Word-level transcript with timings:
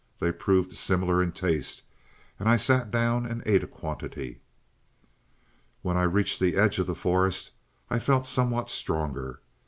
They 0.19 0.31
proved 0.31 0.75
similar 0.75 1.21
in 1.21 1.31
taste, 1.31 1.83
and 2.39 2.49
I 2.49 2.57
sat 2.57 2.89
down 2.89 3.27
and 3.27 3.43
ate 3.45 3.61
a 3.61 3.67
quantity. 3.67 4.39
"When 5.83 5.95
I 5.95 6.01
reached 6.01 6.39
the 6.39 6.55
edge 6.55 6.79
of 6.79 6.87
the 6.87 6.95
forest 6.95 7.51
I 7.87 7.99
felt 7.99 8.25
somewhat 8.25 8.71
stronger. 8.71 9.41